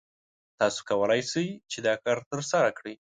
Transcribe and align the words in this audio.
تاسو 0.59 0.79
څنګه 0.81 0.87
کولی 0.89 1.21
شئ 1.31 1.47
چې 1.71 1.77
دا 1.87 1.93
کار 2.03 2.17
ترسره 2.31 2.69
کړئ؟ 2.77 2.95